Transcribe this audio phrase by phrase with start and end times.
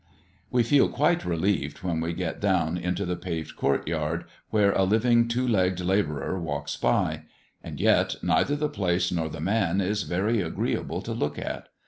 [0.49, 4.83] We feel quite relieved when we get down into the paved court yard, where a
[4.83, 7.25] living two legged labourer walks by;
[7.63, 11.67] and yet neither the place nor the man is very agreeable to look at.